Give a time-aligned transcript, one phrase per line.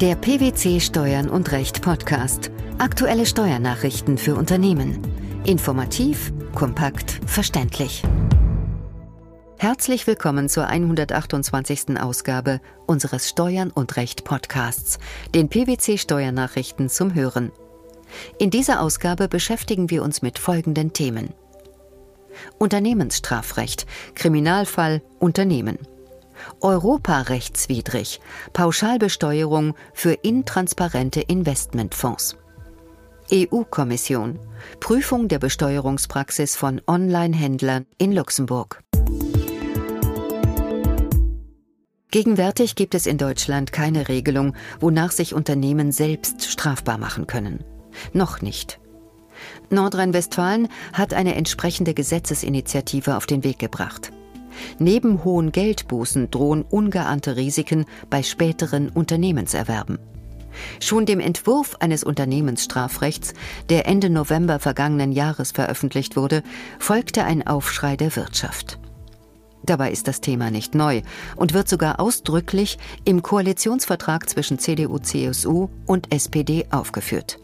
[0.00, 2.50] Der PwC Steuern und Recht Podcast.
[2.78, 4.98] Aktuelle Steuernachrichten für Unternehmen.
[5.44, 8.02] Informativ, kompakt, verständlich.
[9.58, 12.00] Herzlich willkommen zur 128.
[12.00, 14.98] Ausgabe unseres Steuern und Recht Podcasts,
[15.34, 17.52] den PwC Steuernachrichten zum Hören.
[18.38, 21.34] In dieser Ausgabe beschäftigen wir uns mit folgenden Themen.
[22.56, 25.78] Unternehmensstrafrecht, Kriminalfall Unternehmen.
[26.60, 28.20] Europarechtswidrig,
[28.52, 32.36] Pauschalbesteuerung für intransparente Investmentfonds.
[33.32, 34.38] EU-Kommission,
[34.80, 38.82] Prüfung der Besteuerungspraxis von Online-Händlern in Luxemburg.
[42.10, 47.62] Gegenwärtig gibt es in Deutschland keine Regelung, wonach sich Unternehmen selbst strafbar machen können.
[48.12, 48.80] Noch nicht.
[49.70, 54.10] Nordrhein-Westfalen hat eine entsprechende Gesetzesinitiative auf den Weg gebracht.
[54.78, 59.98] Neben hohen Geldbußen drohen ungeahnte Risiken bei späteren Unternehmenserwerben.
[60.80, 63.34] Schon dem Entwurf eines Unternehmensstrafrechts,
[63.68, 66.42] der Ende November vergangenen Jahres veröffentlicht wurde,
[66.78, 68.78] folgte ein Aufschrei der Wirtschaft.
[69.62, 71.02] Dabei ist das Thema nicht neu
[71.36, 77.38] und wird sogar ausdrücklich im Koalitionsvertrag zwischen CDU, CSU und SPD aufgeführt.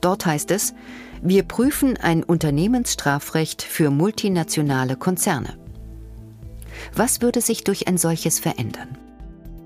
[0.00, 0.74] Dort heißt es,
[1.22, 5.58] wir prüfen ein Unternehmensstrafrecht für multinationale Konzerne.
[6.94, 8.96] Was würde sich durch ein solches verändern?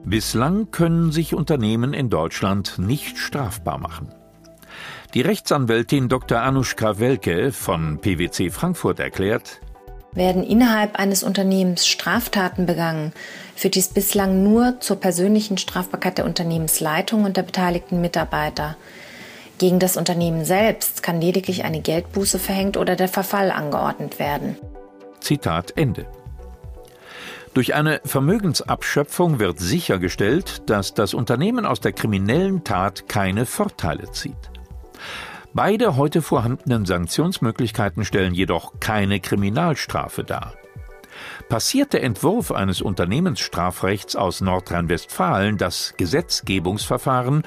[0.05, 4.09] Bislang können sich Unternehmen in Deutschland nicht strafbar machen.
[5.15, 6.41] Die Rechtsanwältin Dr.
[6.41, 9.61] Anushka Welke von PwC Frankfurt erklärt,
[10.15, 13.13] werden innerhalb eines Unternehmens Straftaten begangen,
[13.57, 18.77] führt dies bislang nur zur persönlichen Strafbarkeit der Unternehmensleitung und der beteiligten Mitarbeiter.
[19.59, 24.57] Gegen das Unternehmen selbst kann lediglich eine Geldbuße verhängt oder der Verfall angeordnet werden.
[25.21, 26.07] Zitat Ende.
[27.55, 34.50] Durch eine Vermögensabschöpfung wird sichergestellt, dass das Unternehmen aus der kriminellen Tat keine Vorteile zieht.
[35.53, 40.55] Beide heute vorhandenen Sanktionsmöglichkeiten stellen jedoch keine Kriminalstrafe dar.
[41.51, 47.42] Passiert der Entwurf eines Unternehmensstrafrechts aus Nordrhein-Westfalen das Gesetzgebungsverfahren,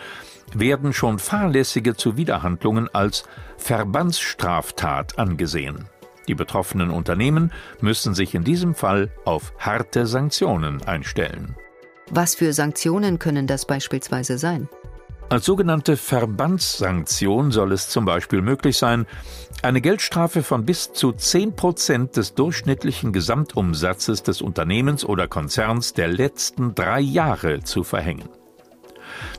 [0.53, 3.23] werden schon fahrlässige Zuwiderhandlungen als
[3.57, 5.89] Verbandsstraftat angesehen.
[6.27, 11.55] Die betroffenen Unternehmen müssen sich in diesem Fall auf harte Sanktionen einstellen.
[12.09, 14.69] Was für Sanktionen können das beispielsweise sein?
[15.27, 19.07] Als sogenannte Verbandssanktion soll es zum Beispiel möglich sein,
[19.63, 26.09] eine Geldstrafe von bis zu 10 Prozent des durchschnittlichen Gesamtumsatzes des Unternehmens oder Konzerns der
[26.09, 28.29] letzten drei Jahre zu verhängen.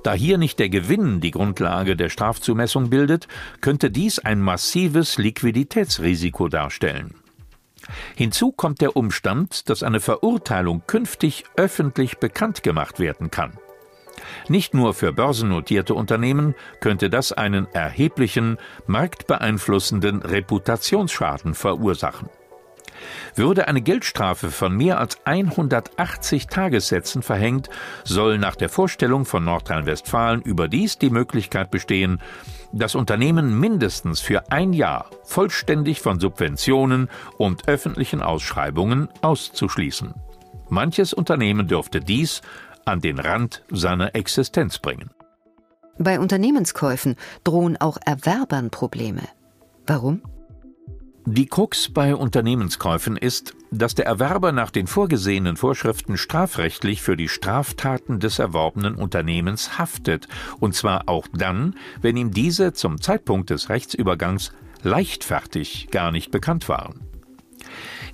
[0.03, 3.29] Da hier nicht der Gewinn die Grundlage der Strafzumessung bildet,
[3.61, 7.15] könnte dies ein massives Liquiditätsrisiko darstellen.
[8.17, 13.53] Hinzu kommt der Umstand, dass eine Verurteilung künftig öffentlich bekannt gemacht werden kann.
[14.49, 22.29] Nicht nur für börsennotierte Unternehmen könnte das einen erheblichen, marktbeeinflussenden Reputationsschaden verursachen.
[23.35, 27.69] Würde eine Geldstrafe von mehr als 180 Tagessätzen verhängt,
[28.05, 32.21] soll nach der Vorstellung von Nordrhein-Westfalen überdies die Möglichkeit bestehen,
[32.73, 37.09] das Unternehmen mindestens für ein Jahr vollständig von Subventionen
[37.39, 40.15] und öffentlichen Ausschreibungen auszuschließen.
[40.69, 42.43] Manches Unternehmen dürfte dies
[42.85, 45.11] an den Rand seiner Existenz bringen.
[45.99, 49.23] Bei Unternehmenskäufen drohen auch Erwerbern Probleme.
[49.87, 50.23] Warum?
[51.29, 57.29] Die Krux bei Unternehmenskäufen ist, dass der Erwerber nach den vorgesehenen Vorschriften strafrechtlich für die
[57.29, 60.29] Straftaten des erworbenen Unternehmens haftet,
[60.61, 64.53] und zwar auch dann, wenn ihm diese zum Zeitpunkt des Rechtsübergangs
[64.85, 67.01] leichtfertig gar nicht bekannt waren.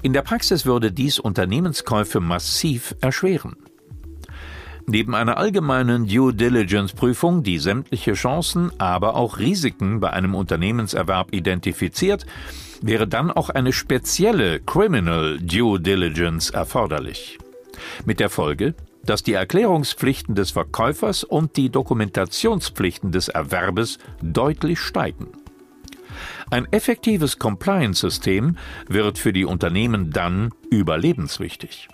[0.00, 3.56] In der Praxis würde dies Unternehmenskäufe massiv erschweren.
[4.86, 11.32] Neben einer allgemeinen Due Diligence Prüfung, die sämtliche Chancen, aber auch Risiken bei einem Unternehmenserwerb
[11.32, 12.26] identifiziert,
[12.82, 17.38] wäre dann auch eine spezielle Criminal Due Diligence erforderlich.
[18.04, 25.28] Mit der Folge, dass die Erklärungspflichten des Verkäufers und die Dokumentationspflichten des Erwerbes deutlich steigen.
[26.50, 28.56] Ein effektives Compliance-System
[28.88, 31.88] wird für die Unternehmen dann überlebenswichtig.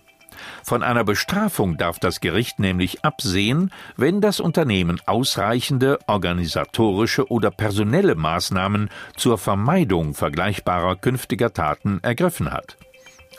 [0.62, 8.14] Von einer Bestrafung darf das Gericht nämlich absehen, wenn das Unternehmen ausreichende organisatorische oder personelle
[8.14, 12.76] Maßnahmen zur Vermeidung vergleichbarer künftiger Taten ergriffen hat.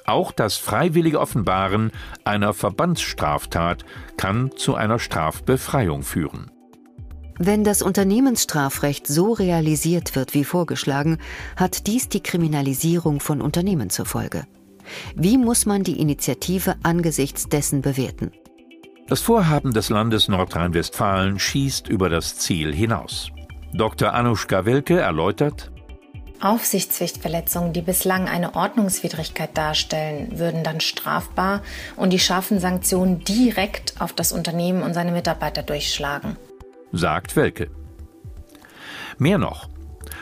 [0.05, 1.91] Auch das freiwillige Offenbaren
[2.23, 3.85] einer Verbandsstraftat
[4.17, 6.49] kann zu einer Strafbefreiung führen.
[7.37, 11.19] Wenn das Unternehmensstrafrecht so realisiert wird wie vorgeschlagen,
[11.55, 14.45] hat dies die Kriminalisierung von Unternehmen zur Folge.
[15.15, 18.31] Wie muss man die Initiative angesichts dessen bewerten?
[19.07, 23.31] Das Vorhaben des Landes Nordrhein-Westfalen schießt über das Ziel hinaus.
[23.73, 24.13] Dr.
[24.13, 25.71] Anushka Welke erläutert,
[26.41, 31.61] Aufsichtspflichtverletzungen, die bislang eine Ordnungswidrigkeit darstellen, würden dann strafbar
[31.95, 36.37] und die scharfen Sanktionen direkt auf das Unternehmen und seine Mitarbeiter durchschlagen.
[36.91, 37.69] Sagt Welke.
[39.17, 39.67] Mehr noch.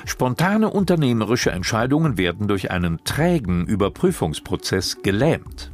[0.08, 5.72] Spontane unternehmerische Entscheidungen werden durch einen trägen Überprüfungsprozess gelähmt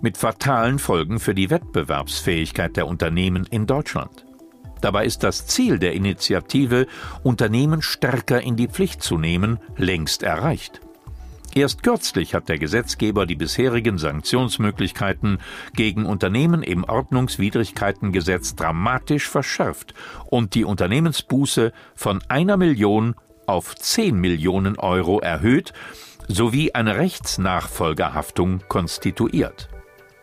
[0.00, 4.24] mit fatalen Folgen für die Wettbewerbsfähigkeit der Unternehmen in Deutschland.
[4.80, 6.86] Dabei ist das Ziel der Initiative,
[7.24, 10.80] Unternehmen stärker in die Pflicht zu nehmen, längst erreicht.
[11.54, 15.38] Erst kürzlich hat der Gesetzgeber die bisherigen Sanktionsmöglichkeiten
[15.74, 19.94] gegen Unternehmen im Ordnungswidrigkeitengesetz dramatisch verschärft
[20.26, 23.16] und die Unternehmensbuße von einer Million
[23.48, 25.72] auf zehn Millionen Euro erhöht
[26.28, 29.68] sowie eine Rechtsnachfolgerhaftung konstituiert.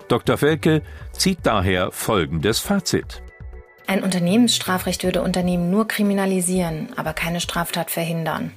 [0.07, 0.37] Dr.
[0.37, 0.83] Felke
[1.13, 3.23] zieht daher folgendes Fazit.
[3.87, 8.51] Ein Unternehmensstrafrecht würde Unternehmen nur kriminalisieren, aber keine Straftat verhindern.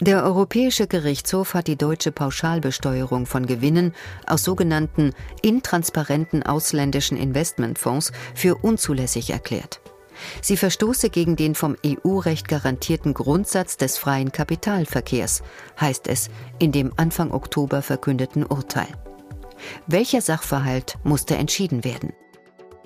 [0.00, 3.94] Der Europäische Gerichtshof hat die deutsche Pauschalbesteuerung von Gewinnen
[4.26, 5.12] aus sogenannten
[5.42, 9.80] intransparenten ausländischen Investmentfonds für unzulässig erklärt.
[10.40, 15.42] Sie verstoße gegen den vom EU-Recht garantierten Grundsatz des freien Kapitalverkehrs,
[15.80, 18.88] heißt es in dem Anfang Oktober verkündeten Urteil.
[19.86, 22.12] Welcher Sachverhalt musste entschieden werden?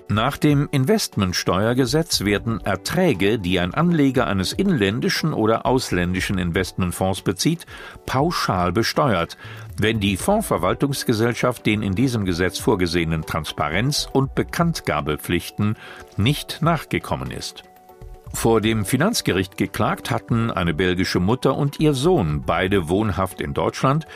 [0.09, 7.65] Nach dem Investmentsteuergesetz werden Erträge, die ein Anleger eines inländischen oder ausländischen Investmentfonds bezieht,
[8.05, 9.37] pauschal besteuert,
[9.77, 15.75] wenn die Fondsverwaltungsgesellschaft den in diesem Gesetz vorgesehenen Transparenz- und Bekanntgabepflichten
[16.15, 17.63] nicht nachgekommen ist.
[18.33, 24.07] Vor dem Finanzgericht geklagt hatten eine belgische Mutter und ihr Sohn, beide wohnhaft in Deutschland,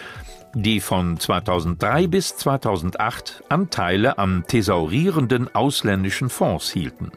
[0.54, 7.12] die von 2003 bis 2008 Anteile an thesaurierenden ausländischen Fonds hielten.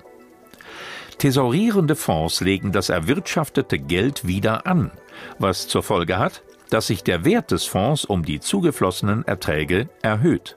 [1.19, 4.91] Thesaurierende Fonds legen das erwirtschaftete Geld wieder an,
[5.39, 10.57] was zur Folge hat, dass sich der Wert des Fonds um die zugeflossenen Erträge erhöht.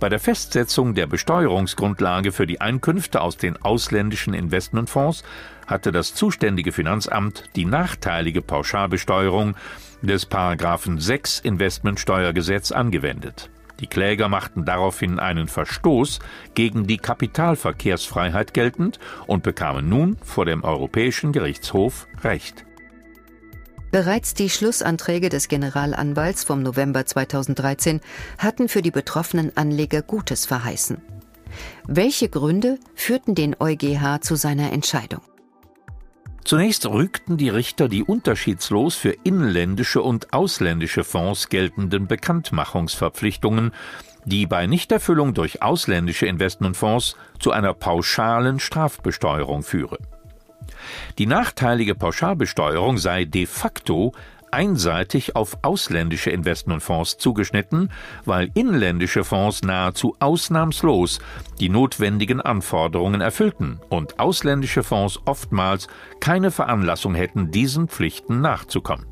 [0.00, 5.24] Bei der Festsetzung der Besteuerungsgrundlage für die Einkünfte aus den ausländischen Investmentfonds
[5.66, 9.56] hatte das zuständige Finanzamt die nachteilige Pauschalbesteuerung
[10.00, 13.50] des Paragraphen 6 Investmentsteuergesetz angewendet.
[13.80, 16.20] Die Kläger machten daraufhin einen Verstoß
[16.54, 22.67] gegen die Kapitalverkehrsfreiheit geltend und bekamen nun vor dem Europäischen Gerichtshof Recht.
[23.90, 28.00] Bereits die Schlussanträge des Generalanwalts vom November 2013
[28.36, 31.00] hatten für die betroffenen Anleger Gutes verheißen.
[31.86, 35.22] Welche Gründe führten den EuGH zu seiner Entscheidung?
[36.44, 43.72] Zunächst rügten die Richter die unterschiedslos für inländische und ausländische Fonds geltenden Bekanntmachungsverpflichtungen,
[44.24, 49.98] die bei Nichterfüllung durch ausländische Investmentfonds zu einer pauschalen Strafbesteuerung führe.
[51.18, 54.12] Die nachteilige Pauschalbesteuerung sei de facto
[54.50, 57.90] einseitig auf ausländische Investmentfonds zugeschnitten,
[58.24, 61.20] weil inländische Fonds nahezu ausnahmslos
[61.60, 65.88] die notwendigen Anforderungen erfüllten und ausländische Fonds oftmals
[66.20, 69.06] keine Veranlassung hätten, diesen Pflichten nachzukommen.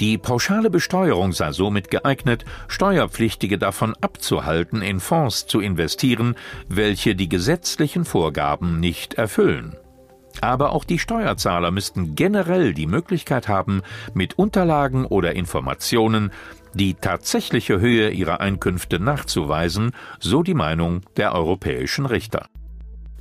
[0.00, 6.34] Die pauschale Besteuerung sei somit geeignet, Steuerpflichtige davon abzuhalten, in Fonds zu investieren,
[6.68, 9.76] welche die gesetzlichen Vorgaben nicht erfüllen.
[10.40, 16.32] Aber auch die Steuerzahler müssten generell die Möglichkeit haben, mit Unterlagen oder Informationen
[16.74, 22.46] die tatsächliche Höhe ihrer Einkünfte nachzuweisen, so die Meinung der europäischen Richter.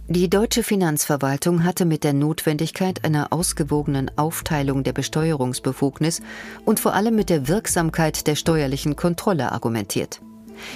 [0.10, 6.22] Die deutsche Finanzverwaltung hatte mit der Notwendigkeit einer ausgewogenen Aufteilung der Besteuerungsbefugnis
[6.66, 10.20] und vor allem mit der Wirksamkeit der steuerlichen Kontrolle argumentiert.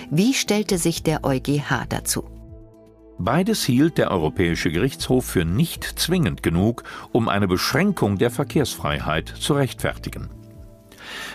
[0.10, 2.37] Wie stellte sich der EuGH dazu?
[3.20, 9.54] Beides hielt der Europäische Gerichtshof für nicht zwingend genug, um eine Beschränkung der Verkehrsfreiheit zu
[9.54, 10.30] rechtfertigen.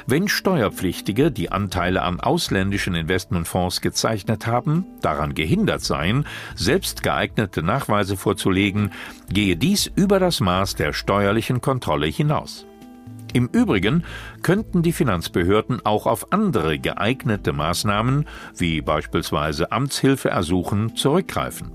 [0.06, 8.16] Wenn Steuerpflichtige, die Anteile an ausländischen Investmentfonds gezeichnet haben, daran gehindert seien, selbst geeignete Nachweise
[8.16, 8.92] vorzulegen,
[9.28, 12.66] gehe dies über das Maß der steuerlichen Kontrolle hinaus.
[13.32, 14.04] Im Übrigen
[14.42, 21.70] könnten die Finanzbehörden auch auf andere geeignete Maßnahmen, wie beispielsweise Amtshilfe ersuchen, zurückgreifen.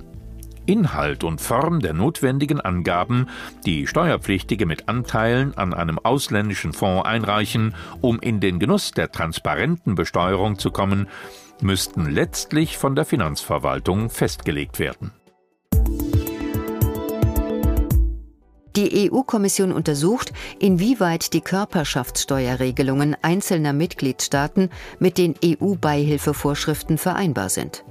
[0.68, 3.28] Inhalt und Form der notwendigen Angaben,
[3.66, 9.96] die Steuerpflichtige mit Anteilen an einem ausländischen Fonds einreichen, um in den Genuss der transparenten
[9.96, 11.08] Besteuerung zu kommen,
[11.62, 15.12] müssten letztlich von der Finanzverwaltung festgelegt werden.
[18.78, 24.70] Die EU-Kommission untersucht, inwieweit die Körperschaftssteuerregelungen einzelner Mitgliedstaaten
[25.00, 27.84] mit den EU-Beihilfevorschriften vereinbar sind.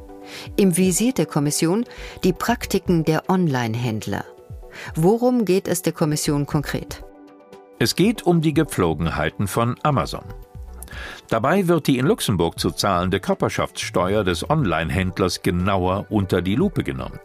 [0.57, 1.85] Im Visier der Kommission
[2.23, 4.25] die Praktiken der Online-Händler.
[4.95, 7.03] Worum geht es der Kommission konkret?
[7.81, 10.25] Es geht um die Gepflogenheiten von Amazon.
[11.29, 17.19] Dabei wird die in Luxemburg zu zahlende Körperschaftssteuer des Online-Händlers genauer unter die Lupe genommen.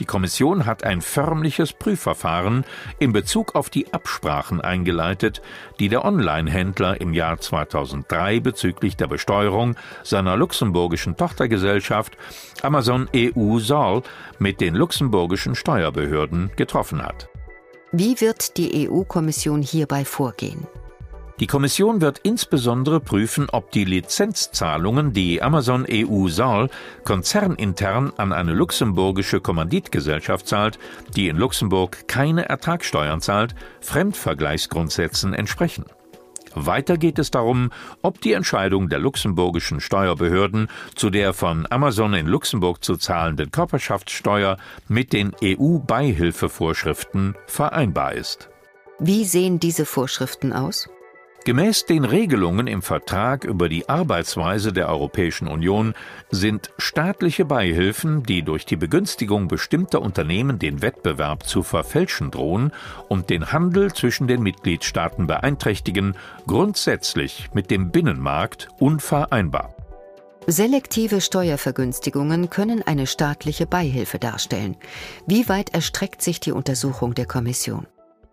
[0.00, 2.64] Die Kommission hat ein förmliches Prüfverfahren
[2.98, 5.42] in Bezug auf die Absprachen eingeleitet,
[5.80, 12.16] die der Online-Händler im Jahr 2003 bezüglich der Besteuerung seiner luxemburgischen Tochtergesellschaft
[12.62, 14.02] Amazon EU Sol
[14.38, 17.28] mit den luxemburgischen Steuerbehörden getroffen hat.
[17.90, 20.66] Wie wird die EU-Kommission hierbei vorgehen?
[21.40, 26.68] Die Kommission wird insbesondere prüfen, ob die Lizenzzahlungen, die Amazon EU Saal
[27.04, 30.80] konzernintern an eine luxemburgische Kommanditgesellschaft zahlt,
[31.14, 35.84] die in Luxemburg keine Ertragssteuern zahlt, Fremdvergleichsgrundsätzen entsprechen.
[36.54, 37.70] Weiter geht es darum,
[38.02, 40.66] ob die Entscheidung der luxemburgischen Steuerbehörden
[40.96, 44.56] zu der von Amazon in Luxemburg zu zahlenden Körperschaftssteuer
[44.88, 48.48] mit den EU-Beihilfevorschriften vereinbar ist.
[48.98, 50.88] Wie sehen diese Vorschriften aus?
[51.48, 55.94] Gemäß den Regelungen im Vertrag über die Arbeitsweise der Europäischen Union
[56.30, 62.70] sind staatliche Beihilfen, die durch die Begünstigung bestimmter Unternehmen den Wettbewerb zu verfälschen drohen
[63.08, 69.74] und den Handel zwischen den Mitgliedstaaten beeinträchtigen, grundsätzlich mit dem Binnenmarkt unvereinbar.
[70.46, 74.76] Selektive Steuervergünstigungen können eine staatliche Beihilfe darstellen.
[75.26, 77.86] Wie weit erstreckt sich die Untersuchung der Kommission?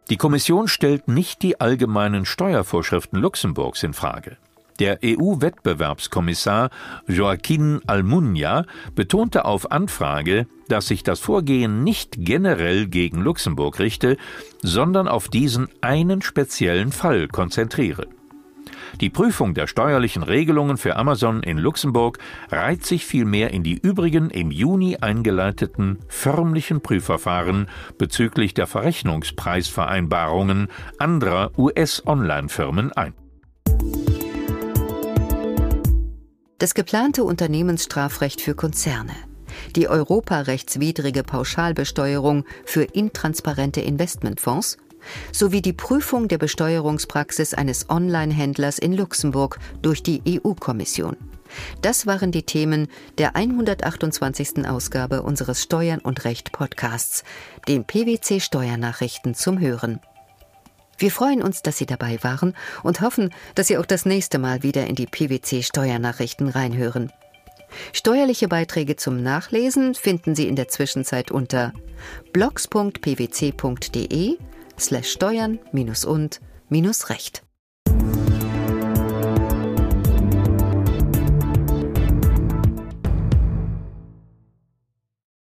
[0.10, 4.38] Die Kommission stellt nicht die allgemeinen Steuervorschriften Luxemburgs in Frage.
[4.78, 6.70] Der EU-Wettbewerbskommissar
[7.08, 14.18] Joaquin Almunia betonte auf Anfrage, dass sich das Vorgehen nicht generell gegen Luxemburg richte,
[14.62, 18.08] sondern auf diesen einen speziellen Fall konzentriere.
[19.02, 22.20] Die Prüfung der steuerlichen Regelungen für Amazon in Luxemburg
[22.50, 27.68] reiht sich vielmehr in die übrigen im Juni eingeleiteten förmlichen Prüfverfahren
[27.98, 30.68] bezüglich der Verrechnungspreisvereinbarungen
[30.98, 33.14] anderer US-Online-Firmen ein.
[36.58, 39.14] Das geplante Unternehmensstrafrecht für Konzerne
[39.76, 44.78] die europarechtswidrige Pauschalbesteuerung für intransparente Investmentfonds
[45.32, 51.18] sowie die Prüfung der Besteuerungspraxis eines Online-Händlers in Luxemburg durch die EU-Kommission.
[51.82, 54.68] Das waren die Themen der 128.
[54.68, 57.24] Ausgabe unseres Steuern und Recht Podcasts,
[57.68, 60.00] den PwC Steuernachrichten zum Hören.
[60.98, 64.64] Wir freuen uns, dass Sie dabei waren und hoffen, dass Sie auch das nächste Mal
[64.64, 67.12] wieder in die PwC Steuernachrichten reinhören.
[67.92, 71.74] Steuerliche Beiträge zum Nachlesen finden Sie in der Zwischenzeit unter
[72.32, 72.98] blogs.pwc.de
[74.78, 75.60] slash steuern